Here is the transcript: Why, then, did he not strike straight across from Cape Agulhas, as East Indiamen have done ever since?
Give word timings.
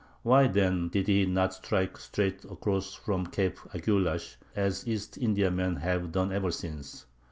Why, 0.23 0.47
then, 0.47 0.89
did 0.89 1.07
he 1.07 1.27
not 1.27 1.53
strike 1.53 1.95
straight 1.97 2.43
across 2.45 2.95
from 2.95 3.27
Cape 3.27 3.59
Agulhas, 3.71 4.35
as 4.55 4.87
East 4.87 5.15
Indiamen 5.19 5.75
have 5.75 6.11
done 6.11 6.31
ever 6.31 6.49
since? 6.49 7.05